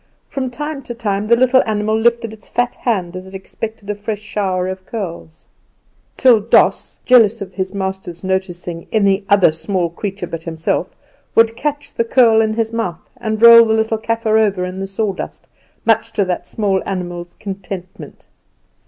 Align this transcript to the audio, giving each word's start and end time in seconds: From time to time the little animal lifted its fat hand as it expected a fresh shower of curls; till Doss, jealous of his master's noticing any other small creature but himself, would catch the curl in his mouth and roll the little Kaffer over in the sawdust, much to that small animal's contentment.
From 0.27 0.49
time 0.49 0.81
to 0.85 0.95
time 0.95 1.27
the 1.27 1.35
little 1.35 1.61
animal 1.67 1.95
lifted 1.95 2.33
its 2.33 2.49
fat 2.49 2.73
hand 2.77 3.15
as 3.15 3.27
it 3.27 3.35
expected 3.35 3.87
a 3.87 3.93
fresh 3.93 4.17
shower 4.23 4.67
of 4.67 4.83
curls; 4.83 5.47
till 6.17 6.39
Doss, 6.39 6.97
jealous 7.05 7.39
of 7.39 7.53
his 7.53 7.71
master's 7.71 8.23
noticing 8.23 8.87
any 8.91 9.23
other 9.29 9.51
small 9.51 9.91
creature 9.91 10.25
but 10.25 10.41
himself, 10.41 10.95
would 11.35 11.55
catch 11.55 11.93
the 11.93 12.03
curl 12.03 12.41
in 12.41 12.55
his 12.55 12.73
mouth 12.73 13.11
and 13.17 13.43
roll 13.43 13.63
the 13.63 13.75
little 13.75 13.99
Kaffer 13.99 14.39
over 14.39 14.65
in 14.65 14.79
the 14.79 14.87
sawdust, 14.87 15.47
much 15.85 16.11
to 16.13 16.25
that 16.25 16.47
small 16.47 16.81
animal's 16.87 17.35
contentment. 17.39 18.25